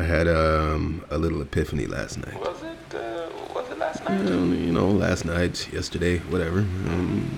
[0.00, 2.40] I had um, a little epiphany last night.
[2.40, 2.94] Was it?
[2.94, 4.18] Uh, was it last night?
[4.32, 6.60] Um, you know, last night, yesterday, whatever.
[6.60, 7.30] Um,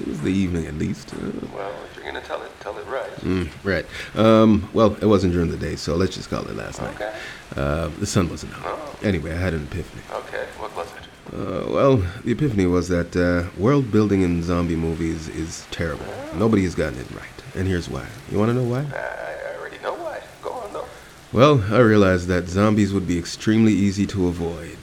[0.00, 1.12] it was the evening at least.
[1.12, 1.18] Uh,
[1.54, 3.10] Well, if you're gonna tell it, tell it right.
[3.20, 3.84] mm, right.
[4.14, 6.94] Um, well, it wasn't during the day, so let's just call it last night.
[6.94, 7.12] Okay.
[7.56, 8.62] Uh, the sun wasn't out.
[8.64, 8.98] Oh.
[9.02, 10.02] Anyway, I had an epiphany.
[10.24, 10.46] Okay.
[10.58, 11.04] What was it?
[11.34, 16.06] Uh, well, the epiphany was that uh, world building in zombie movies is terrible.
[16.36, 17.38] Nobody has gotten it right.
[17.54, 18.06] And here's why.
[18.30, 18.80] You want to know why?
[18.96, 20.20] I, I already know why.
[20.42, 20.86] Go on, though.
[21.32, 24.76] Well, I realized that zombies would be extremely easy to avoid.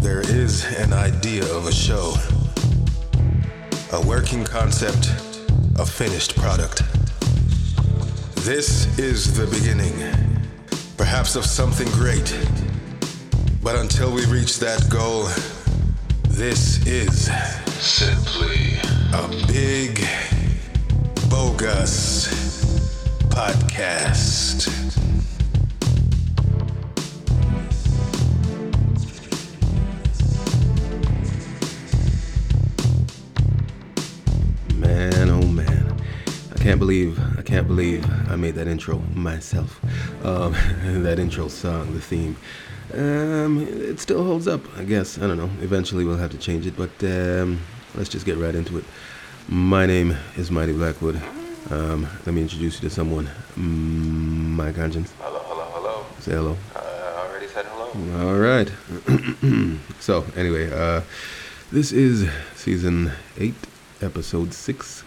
[0.00, 2.14] There is an idea of a show,
[3.92, 5.10] a working concept,
[5.80, 6.84] a finished product.
[8.46, 9.98] This is the beginning,
[10.96, 12.32] perhaps of something great.
[13.60, 15.24] But until we reach that goal,
[16.28, 17.24] this is
[17.82, 18.78] simply
[19.12, 19.98] a big,
[21.28, 22.28] bogus
[23.28, 24.07] podcast.
[36.88, 39.78] Believe, I can't believe I made that intro myself.
[40.24, 40.52] Um,
[41.02, 42.34] that intro song, the theme.
[42.94, 45.18] Um, it still holds up, I guess.
[45.18, 45.50] I don't know.
[45.60, 47.60] Eventually we'll have to change it, but um,
[47.94, 48.84] let's just get right into it.
[49.48, 51.20] My name is Mighty Blackwood.
[51.68, 53.26] Um, let me introduce you to someone.
[53.58, 55.12] Mm, my conscience.
[55.20, 56.06] Hello, hello, hello.
[56.20, 56.56] Say hello.
[56.74, 58.30] Uh, I already said hello.
[58.30, 58.72] All right.
[60.00, 61.02] so, anyway, uh,
[61.70, 63.56] this is season eight,
[64.00, 65.04] episode six,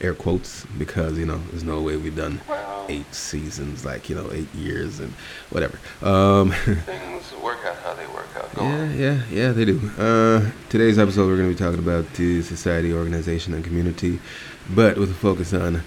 [0.00, 4.14] air quotes, because, you know, there's no way we've done Well, eight seasons, like, you
[4.16, 5.12] know, eight years and
[5.50, 5.78] whatever.
[6.02, 6.50] Um,
[6.86, 8.54] things work out how they work out.
[8.54, 8.98] Go yeah, on.
[8.98, 9.80] yeah, yeah, they do.
[9.98, 14.20] Uh, today's episode, we're going to be talking about the society, organization, and community,
[14.70, 15.82] but with a focus on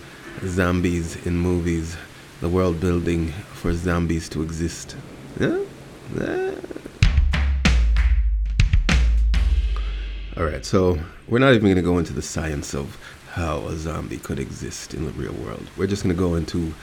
[0.46, 1.96] zombies in movies,
[2.42, 4.96] the world building for zombies to exist.
[5.40, 5.59] Yeah?
[6.19, 6.52] Yeah.
[10.38, 10.97] All right, so
[11.28, 12.97] we're not even going to go into the science of
[13.31, 15.68] how a zombie could exist in the real world.
[15.78, 16.74] We're just going to go into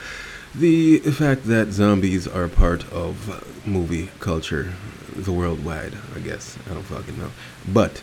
[0.55, 4.73] the fact that zombies are part of movie culture,
[5.15, 6.57] the worldwide, I guess.
[6.69, 7.29] I don't fucking know.
[7.71, 8.01] But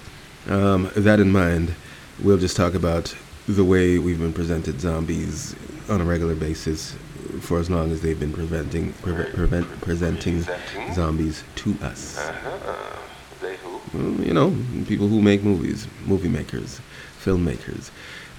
[0.48, 1.74] um, that in mind,
[2.22, 3.16] we'll just talk about
[3.48, 5.56] the way we've been presented zombies
[5.88, 6.94] on a regular basis
[7.40, 10.94] for as long as they've been preventing, preve- prevent, presenting Presenting?
[10.94, 12.18] zombies to us.
[12.18, 13.00] Uh-huh.
[13.40, 13.80] They who?
[13.92, 14.54] Well, you know,
[14.86, 16.80] people who make movies, movie makers,
[17.22, 17.90] filmmakers,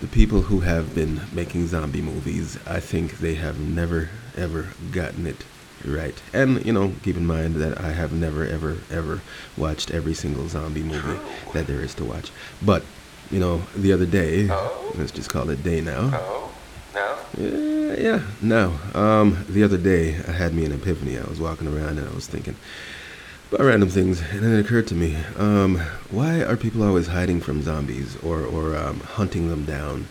[0.02, 5.26] the people who have been making zombie movies, I think they have never, ever gotten
[5.26, 5.44] it
[5.86, 6.16] right.
[6.34, 9.22] And, you know, keep in mind that I have never, ever, ever
[9.56, 11.20] watched every single zombie movie
[11.54, 12.32] that there is to watch.
[12.62, 12.84] But,
[13.32, 14.94] you know, the other day, Oh?
[14.98, 16.12] let's just call it day now.
[16.14, 16.52] Oh,
[16.94, 17.18] now?
[17.38, 18.74] Yeah, yeah, no.
[18.94, 21.18] Um, the other day, I had me an epiphany.
[21.18, 22.56] I was walking around and I was thinking
[23.52, 25.78] about random things, and then it occurred to me: um,
[26.12, 30.08] why are people always hiding from zombies or or um, hunting them down?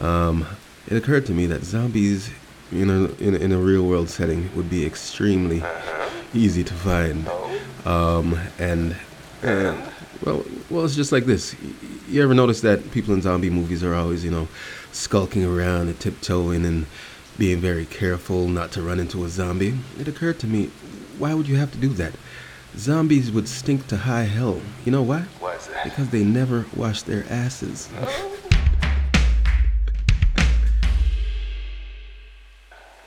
[0.00, 0.46] Um,
[0.88, 2.30] it occurred to me that zombies,
[2.72, 6.08] you know, in, in a real world setting, would be extremely Uh-huh.
[6.34, 7.26] easy to find.
[7.28, 7.46] Oh,
[7.84, 8.94] Um, and
[9.42, 9.74] uh,
[10.24, 11.54] well, well, it's just like this.
[12.08, 14.48] You ever notice that people in zombie movies are always, you know,
[14.92, 16.86] skulking around and tiptoeing and
[17.38, 19.74] being very careful not to run into a zombie?
[19.98, 20.70] It occurred to me,
[21.18, 22.12] why would you have to do that?
[22.76, 24.60] Zombies would stink to high hell.
[24.84, 25.20] You know why?
[25.40, 25.84] why is that?
[25.84, 27.88] Because they never wash their asses.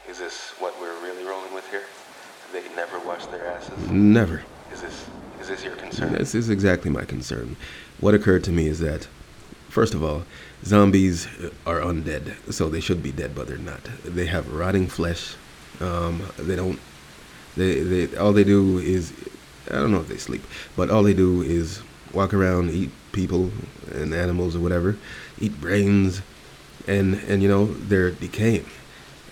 [0.09, 1.84] Is this what we're really rolling with here?
[2.51, 3.90] They never wash their asses?
[3.90, 4.44] Never.
[4.72, 5.07] Is this
[5.41, 6.13] is this your concern?
[6.13, 7.56] This is exactly my concern.
[8.00, 9.07] What occurred to me is that,
[9.69, 10.24] first of all,
[10.63, 11.28] zombies
[11.66, 13.84] are undead, so they should be dead, but they're not.
[14.06, 15.35] They have rotting flesh.
[15.80, 16.80] Um, they don't.
[17.57, 19.13] They, they all they do is,
[19.69, 20.44] I don't know if they sleep,
[20.75, 21.81] but all they do is
[22.13, 23.51] walk around, eat people
[23.91, 24.97] and animals or whatever,
[25.40, 26.22] eat brains,
[26.88, 28.65] and and you know they're decaying.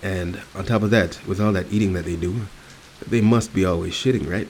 [0.02, 2.42] And on top of that, with all that eating that they do,
[3.06, 4.48] they must be always shitting, right?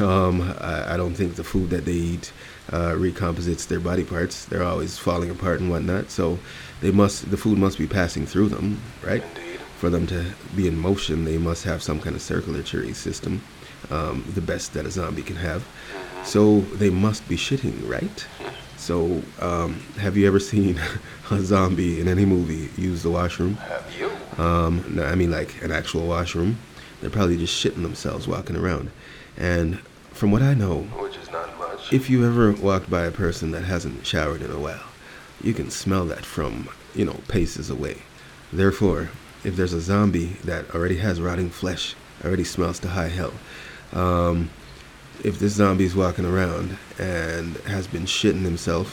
[0.00, 2.32] Um, I, I don't think the food that they eat
[2.72, 4.44] uh, recomposites their body parts.
[4.44, 6.10] They're always falling apart and whatnot.
[6.10, 6.38] So
[6.80, 9.22] they must, the food must be passing through them, right?
[9.22, 9.60] Indeed.
[9.78, 13.42] For them to be in motion, they must have some kind of circulatory system,
[13.90, 15.64] um, the best that a zombie can have.
[16.24, 18.26] So they must be shitting, right?
[18.76, 20.78] So, um, have you ever seen
[21.30, 23.54] a zombie in any movie use the washroom?
[23.54, 24.10] Have you?
[24.44, 26.58] Um, no, I mean like an actual washroom.
[27.00, 28.90] They're probably just shitting themselves walking around.
[29.38, 29.78] And
[30.10, 31.94] from what I know, Which is not much.
[31.94, 34.84] if you ever walked by a person that hasn't showered in a while,
[35.42, 38.02] you can smell that from, you know, paces away.
[38.52, 39.08] Therefore,
[39.44, 43.32] if there's a zombie that already has rotting flesh already smells to high hell.
[43.92, 44.50] Um,
[45.22, 48.88] if this zombie's walking around and has been shitting himself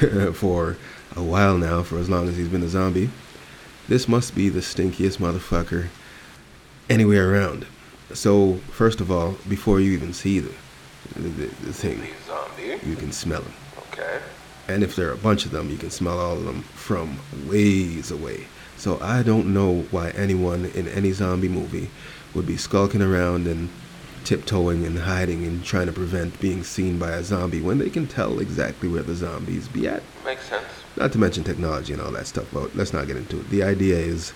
[0.34, 0.76] for
[1.16, 3.10] a while now, for as long as he's been a zombie,
[3.88, 5.88] this must be the stinkiest motherfucker
[6.88, 7.66] anywhere around.
[8.12, 10.52] So, first of all, before you even see the,
[11.14, 12.86] the, the thing, Zombie.
[12.86, 13.52] you can smell him.
[13.92, 14.20] Okay.
[14.68, 17.18] And if there are a bunch of them, you can smell all of them from
[17.48, 18.46] ways away.
[18.76, 21.90] So I don't know why anyone in any zombie movie
[22.34, 23.68] would be skulking around and
[24.24, 28.06] tiptoeing and hiding and trying to prevent being seen by a zombie when they can
[28.06, 30.02] tell exactly where the zombies be at.
[30.24, 30.66] Makes sense.
[30.96, 33.50] Not to mention technology and all that stuff, but let's not get into it.
[33.50, 34.32] The idea is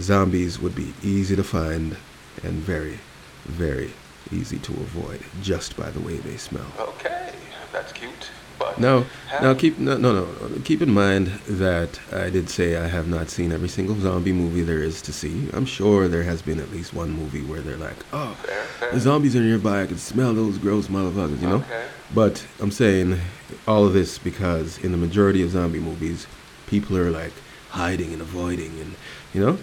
[0.00, 1.96] zombies would be easy to find
[2.42, 2.98] and very,
[3.44, 3.92] very
[4.30, 6.66] easy to avoid just by the way they smell.
[6.78, 7.32] Okay.
[7.72, 8.30] That's cute.
[8.58, 10.26] But Now, how- now keep no, no, no.
[10.64, 14.62] Keep in mind that I did say I have not seen every single zombie movie
[14.62, 15.48] there is to see.
[15.52, 18.92] I'm sure there has been at least one movie where they're like, "Oh, Fair, fair.
[18.92, 19.82] the zombies are nearby.
[19.82, 21.56] I can smell those gross motherfuckers," you know.
[21.56, 21.84] Okay.
[22.14, 23.20] But I'm saying
[23.66, 26.26] all of this because in the majority of zombie movies,
[26.66, 27.32] people are like
[27.70, 28.94] hiding and avoiding, and
[29.34, 29.58] you know,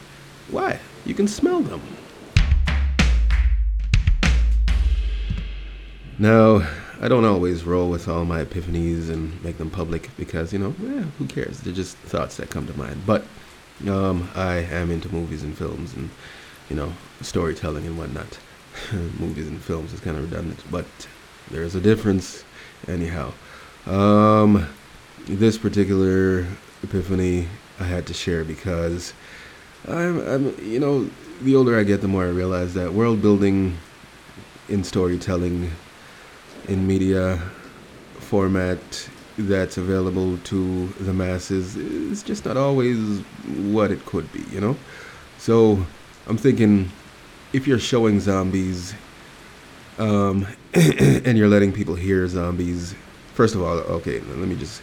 [0.49, 0.79] why?
[1.05, 1.81] You can smell them.
[6.17, 6.65] Now,
[7.05, 10.73] I don't always roll with all my epiphanies and make them public because, you know,
[10.87, 11.59] eh, who cares?
[11.59, 13.03] They're just thoughts that come to mind.
[13.05, 13.27] But
[13.87, 16.09] um, I am into movies and films and,
[16.67, 18.39] you know, storytelling and whatnot.
[19.19, 20.87] movies and films is kind of redundant, but
[21.51, 22.43] there's a difference
[22.87, 23.31] anyhow.
[23.85, 24.67] Um,
[25.27, 26.47] this particular
[26.81, 27.47] epiphany
[27.79, 29.13] I had to share because
[29.87, 31.07] I'm, I'm, you know,
[31.43, 33.77] the older I get, the more I realize that world building
[34.69, 35.69] in storytelling
[36.67, 37.41] in media
[38.19, 43.19] format that's available to the masses is just not always
[43.71, 44.75] what it could be, you know?
[45.37, 45.85] So
[46.27, 46.91] I'm thinking
[47.53, 48.93] if you're showing zombies
[49.97, 52.95] um, and you're letting people hear zombies,
[53.33, 54.81] first of all, okay, let me just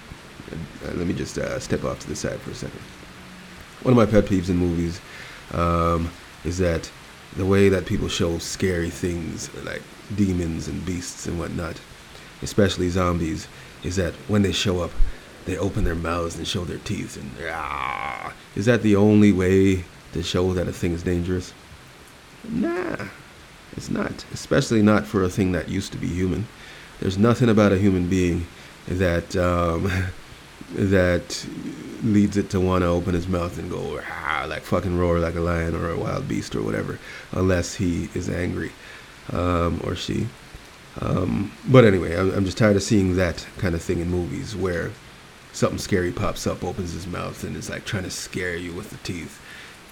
[0.52, 2.80] uh, let me just uh, step off to the side for a second.
[3.82, 5.00] One of my pet peeves in movies
[5.52, 6.10] um,
[6.44, 6.90] is that
[7.36, 9.82] the way that people show scary things like
[10.14, 11.80] demons and beasts and whatnot,
[12.42, 13.48] especially zombies,
[13.82, 14.90] is that when they show up,
[15.44, 18.32] they open their mouths and show their teeth and ah.
[18.54, 21.52] Is that the only way to show that a thing is dangerous?
[22.48, 23.08] Nah,
[23.76, 24.24] it's not.
[24.32, 26.46] Especially not for a thing that used to be human.
[27.00, 28.46] There's nothing about a human being
[28.86, 29.90] that um,
[30.74, 31.46] that
[32.02, 35.34] leads it to want to open his mouth and go ah, like fucking roar like
[35.34, 36.98] a lion or a wild beast or whatever,
[37.32, 38.72] unless he is angry
[39.32, 40.26] um, or she.
[41.00, 44.54] Um, but anyway, I'm, I'm just tired of seeing that kind of thing in movies
[44.54, 44.90] where
[45.52, 48.90] something scary pops up, opens his mouth, and is like trying to scare you with
[48.90, 49.40] the teeth.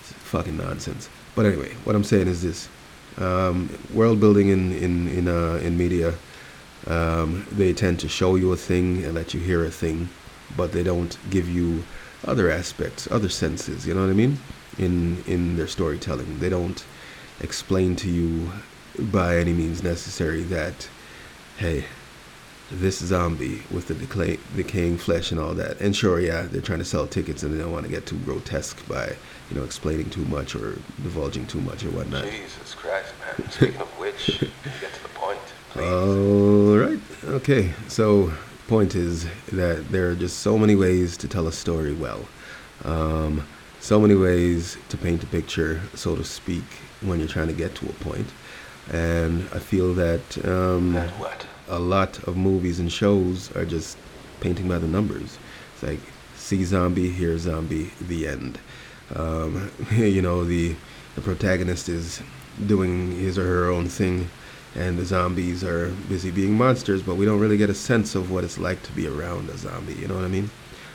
[0.00, 1.08] It's fucking nonsense.
[1.34, 2.68] But anyway, what I'm saying is this:
[3.18, 6.14] um, world building in in in uh, in media,
[6.86, 10.08] um, they tend to show you a thing and let you hear a thing,
[10.56, 11.84] but they don't give you
[12.26, 13.86] other aspects, other senses.
[13.86, 14.38] You know what I mean?
[14.78, 16.84] In in their storytelling, they don't
[17.40, 18.50] explain to you
[18.98, 20.88] by any means necessary that,
[21.58, 21.84] hey,
[22.70, 25.80] this zombie with the decay, decaying flesh and all that.
[25.80, 28.18] And sure, yeah, they're trying to sell tickets and they don't want to get too
[28.18, 29.16] grotesque by,
[29.50, 32.24] you know, explaining too much or divulging too much or whatnot.
[32.24, 33.50] Jesus Christ, man.
[33.50, 35.90] Speaking of which, get to the point, please.
[35.90, 37.00] All right.
[37.24, 37.72] Okay.
[37.88, 38.32] So,
[38.70, 42.20] point is that there are just so many ways to tell a story well.
[42.84, 43.44] Um,
[43.80, 46.62] so many ways to paint a picture, so to speak,
[47.00, 48.28] when you're trying to get to a point.
[48.92, 50.96] And I feel that um,
[51.68, 53.98] a lot of movies and shows are just
[54.38, 55.36] painting by the numbers.
[55.74, 56.00] It's like
[56.36, 58.60] see zombie, hear zombie, the end.
[59.16, 60.76] Um, you know, the
[61.16, 62.22] the protagonist is
[62.64, 64.30] doing his or her own thing,
[64.74, 67.02] and the zombies are busy being monsters.
[67.02, 69.56] But we don't really get a sense of what it's like to be around a
[69.56, 69.94] zombie.
[69.94, 70.50] You know what I mean?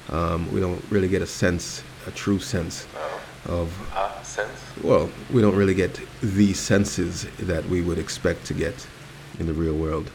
[0.10, 2.88] Um, we don't really get a sense, a true sense
[3.48, 4.52] of ah, sense?
[4.84, 8.88] well, we don't really get the senses that we would expect to get
[9.40, 10.10] in the real world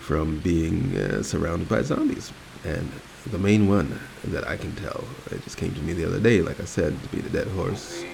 [0.00, 2.32] from being uh, surrounded by zombies.
[2.64, 2.90] And
[3.30, 6.42] the main one that I can tell, it just came to me the other day,
[6.42, 8.00] like I said, to be the dead horse.
[8.00, 8.06] The,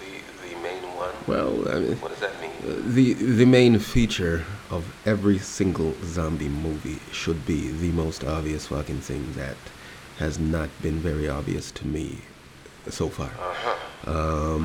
[0.00, 1.11] the, the main one?
[1.26, 2.50] Well, I mean, What does that mean?
[2.66, 8.66] uh, the the main feature of every single zombie movie should be the most obvious
[8.66, 9.56] fucking thing that
[10.18, 12.18] has not been very obvious to me
[12.88, 13.30] so far.
[13.30, 13.76] Uh-huh.
[14.04, 14.64] Um,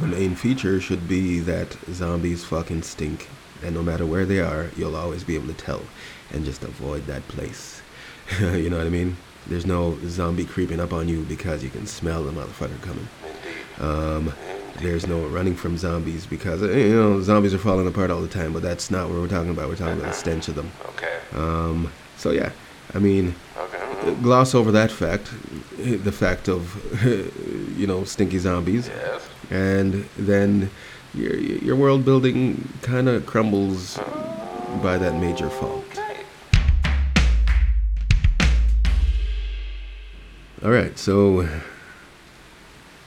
[0.00, 3.28] the main feature should be that zombies fucking stink,
[3.62, 5.82] and no matter where they are, you'll always be able to tell,
[6.32, 7.82] and just avoid that place.
[8.40, 9.16] you know what I mean?
[9.46, 13.08] There's no zombie creeping up on you because you can smell the motherfucker coming.
[13.26, 13.80] Indeed.
[13.80, 14.32] Um,
[14.80, 18.52] there's no running from zombies because you know zombies are falling apart all the time.
[18.52, 19.68] But that's not what we're talking about.
[19.68, 20.70] We're talking about the stench of them.
[20.90, 21.18] Okay.
[21.34, 22.50] Um, so yeah,
[22.94, 24.14] I mean, Okay.
[24.22, 25.30] gloss over that fact,
[25.78, 26.62] the fact of
[27.78, 29.28] you know stinky zombies, Yes.
[29.50, 30.70] and then
[31.14, 33.98] your your world building kind of crumbles
[34.82, 35.84] by that major fault.
[35.92, 36.24] Okay.
[40.64, 41.48] All right, so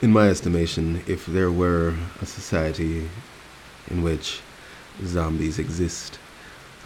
[0.02, 3.10] in my estimation, if there were a society
[3.90, 4.42] in which
[5.04, 6.20] zombies exist,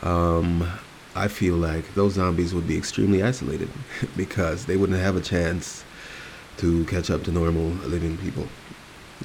[0.03, 0.67] um,
[1.15, 3.69] I feel like those zombies would be extremely isolated
[4.17, 5.83] because they wouldn't have a chance
[6.57, 8.47] to catch up to normal living people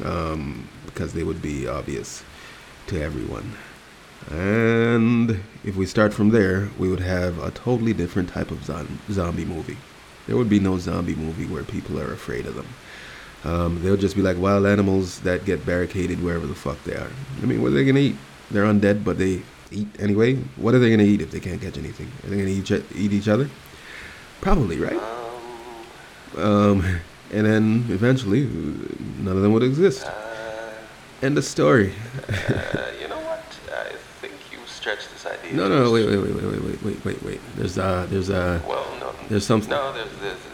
[0.04, 2.24] um, because they would be obvious
[2.86, 3.54] to everyone.
[4.30, 8.98] And if we start from there, we would have a totally different type of zom-
[9.10, 9.76] zombie movie.
[10.26, 12.66] There would be no zombie movie where people are afraid of them.
[13.44, 17.10] Um, they'll just be like wild animals that get barricaded wherever the fuck they are.
[17.42, 18.16] I mean, what are they gonna eat?
[18.50, 20.36] They're undead, but they eat anyway.
[20.56, 22.10] What are they gonna eat if they can't catch anything?
[22.24, 23.48] Are they gonna eat, each- eat each other?
[24.40, 25.00] Probably, right?
[26.36, 26.84] Um.
[27.32, 28.44] And then eventually,
[29.18, 30.06] none of them would exist.
[30.06, 30.70] Uh,
[31.20, 31.92] End of story.
[32.28, 32.32] uh,
[33.02, 33.42] you know what?
[33.72, 35.52] I think you stretched this idea.
[35.56, 37.40] No, no, wait, wait, wait, wait, wait, wait, wait, wait, wait.
[37.56, 39.12] There's uh, there's uh, Well, no.
[39.28, 40.38] There's something- No, there's, there's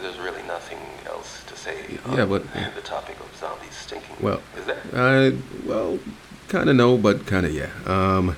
[1.71, 2.15] else to say.
[2.15, 2.43] Yeah, on but-
[2.75, 4.15] the topic of zombies stinking.
[4.21, 4.81] Well, is there?
[4.93, 5.35] I
[5.65, 5.99] well,
[6.47, 7.69] kind of no, but kind of yeah.
[7.85, 8.35] Um,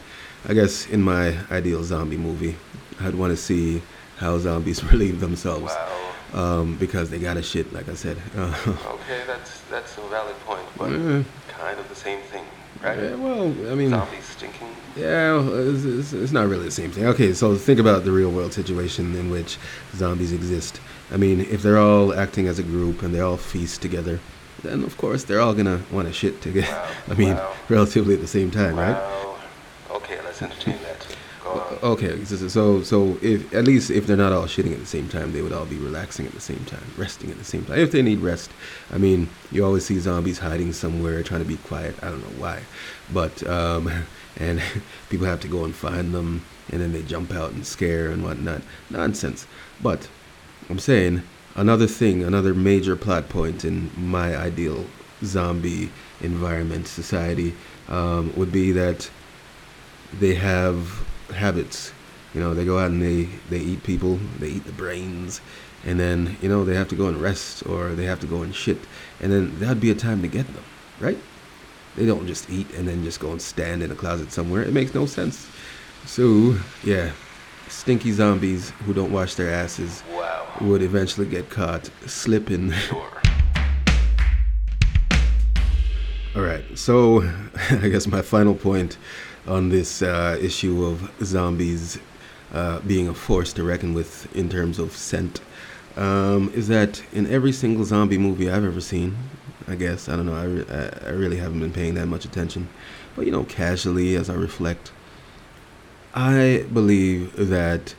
[0.47, 2.55] I guess in my ideal zombie movie,
[2.99, 3.81] I'd want to see
[4.17, 5.73] how zombies relieve themselves.
[5.73, 5.99] Wow.
[6.33, 8.17] Um, because they got a shit, like I said.
[8.35, 8.51] Uh,
[8.87, 10.89] Okay, that's that's a valid point, but
[11.49, 12.43] kind of the same thing,
[12.81, 12.97] right?
[12.97, 14.72] yeah, well, I mean, Zombies stinking.
[14.95, 17.05] Yeah, it's, it's, it's not really the same thing.
[17.05, 19.57] Okay, so think about the real world situation in which
[19.95, 20.79] zombies exist.
[21.11, 24.19] I mean, if they're all acting as a group and they all feast together,
[24.63, 26.67] then of course they're all gonna want to shit together.
[27.07, 27.53] Wow, I mean, wow.
[27.69, 28.95] relatively at the same time, right?
[29.91, 31.12] Okay, let's entertain that.
[31.45, 31.77] On.
[31.83, 35.09] Okay, so so so if at least if they're not all shitting at the same
[35.09, 37.79] time, they would all be relaxing at the same time, resting at the same time.
[37.79, 38.51] If they need rest,
[38.91, 41.95] I mean, you always see zombies hiding somewhere, trying to be quiet.
[42.01, 42.61] I don't know why,
[43.11, 43.91] but um,
[44.39, 44.61] and
[45.09, 48.23] people have to go and find them, and then they jump out and scare and
[48.23, 48.61] whatnot.
[48.89, 49.45] Nonsense.
[49.81, 50.07] But
[50.69, 51.23] I'm saying
[51.55, 54.85] another thing, another major plot point in my ideal
[55.23, 57.53] zombie environment society
[57.87, 59.09] um, would be that
[60.19, 61.91] they have habits.
[62.33, 65.39] You know, they go out and they, they eat people, they eat the brains,
[65.85, 68.41] and then, you know, they have to go and rest or they have to go
[68.41, 68.77] and shit.
[69.21, 70.63] And then that'd be a time to get them,
[70.99, 71.17] right?
[71.95, 74.63] They don't just eat and then just go and stand in a closet somewhere.
[74.63, 75.47] It makes no sense.
[76.05, 77.11] So, yeah,
[77.67, 80.47] stinky zombies who don't wash their asses Wow.
[80.61, 82.71] would eventually get caught slipping.
[82.71, 83.09] Sure.
[86.35, 87.21] All right, so
[87.69, 88.97] I guess my final point
[89.47, 91.99] on this uh, issue of zombies
[92.53, 95.41] uh, being a force to reckon with in terms of scent.
[95.95, 99.15] Um, is that in every single zombie movie I've ever seen,
[99.67, 102.67] I guess, I don't know, I, re- I really haven't been paying that much attention,
[103.15, 104.91] but you know, casually as I reflect,
[106.15, 107.95] I believe that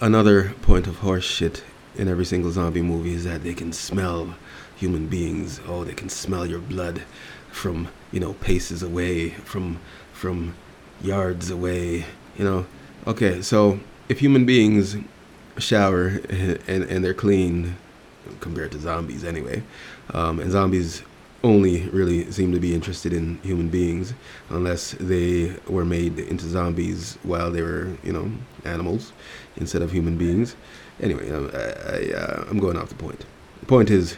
[0.00, 1.64] another point of horse shit
[1.96, 4.36] in every single zombie movie is that they can smell
[4.76, 5.60] human beings.
[5.66, 7.02] Oh, they can smell your blood
[7.50, 9.80] from you know paces away, from
[10.18, 10.54] from
[11.00, 12.04] yards away.
[12.36, 12.66] You know.
[13.06, 14.96] Okay, so if human beings
[15.58, 16.20] shower
[16.68, 17.76] and and they're clean
[18.40, 19.62] compared to zombies anyway,
[20.12, 21.02] um, and zombies
[21.44, 24.12] only really seem to be interested in human beings
[24.50, 28.30] unless they were made into zombies while they were you know
[28.64, 29.12] animals
[29.56, 30.56] instead of human beings.
[31.00, 33.24] Anyway, um, I, I, uh, I'm going off the point.
[33.60, 34.16] The point is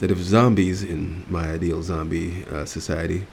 [0.00, 3.26] that if zombies in my ideal zombie uh, society,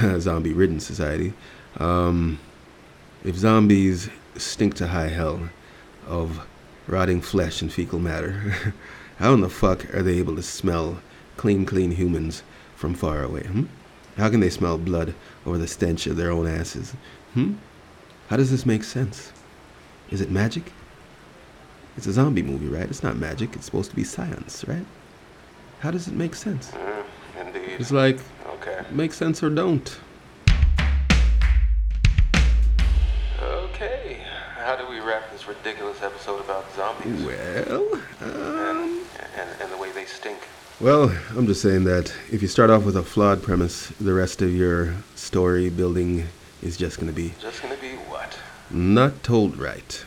[0.18, 1.32] zombie-ridden society,
[1.78, 2.38] um,
[3.24, 5.48] if zombies stink to high hell
[6.06, 6.46] of
[6.86, 8.54] rotting flesh and fecal matter,
[9.18, 11.00] how in the fuck are they able to smell
[11.36, 12.42] clean, clean humans
[12.76, 13.42] from far away?
[13.42, 13.64] Hmm?
[14.16, 15.14] How can they smell blood
[15.44, 16.94] over the stench of their own asses?
[17.34, 17.54] Hmm?
[18.28, 19.32] How does this make sense?
[20.10, 20.72] Is it magic?
[21.96, 22.88] It's a zombie movie, right?
[22.88, 23.54] It's not magic.
[23.54, 24.84] It's supposed to be science, right?
[25.80, 26.70] How does it make sense?
[26.70, 27.04] Mm,
[27.40, 27.76] indeed.
[27.78, 28.18] It's like,
[28.56, 28.82] Okay.
[28.90, 29.98] make sense or don't.
[33.42, 34.18] Okay.
[34.56, 39.00] How do we wrap this ridiculous episode about zombies Well, um, and,
[39.38, 40.38] and, and the way they stink?
[40.80, 44.42] well, I'm just saying that if you start off with a flawed premise, the rest
[44.42, 46.26] of your story building
[46.62, 48.36] is just going to be Just gonna be what?
[48.70, 50.04] not told right.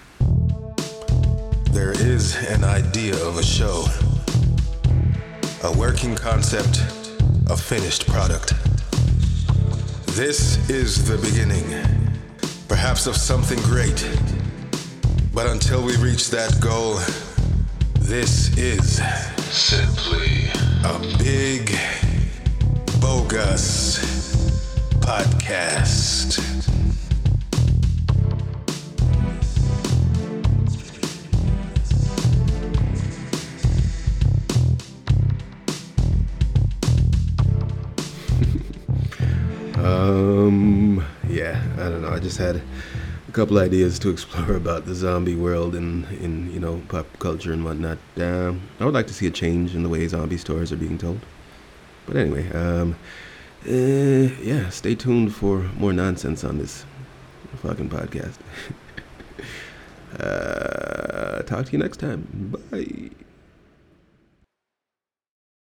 [1.71, 3.85] There is an idea of a show,
[5.63, 6.81] a working concept,
[7.49, 8.53] a finished product.
[10.15, 11.65] This is the beginning,
[12.67, 14.07] perhaps of something great.
[15.33, 16.99] But until we reach that goal,
[18.01, 19.01] this is
[19.51, 20.51] simply
[20.83, 21.75] a big,
[23.01, 23.97] bogus
[24.99, 26.58] podcast.
[39.89, 42.09] Um, yeah, I don't know.
[42.09, 42.61] I just had
[43.27, 47.51] a couple ideas to explore about the zombie world and in you know pop culture
[47.51, 47.97] and whatnot.
[48.17, 50.97] Um, I would like to see a change in the way zombie stories are being
[50.97, 51.19] told.
[52.05, 52.95] But anyway, um,
[53.67, 56.85] uh, yeah, stay tuned for more nonsense on this
[57.61, 58.37] fucking podcast.
[60.19, 62.27] uh, talk to you next time.
[62.71, 63.09] Bye.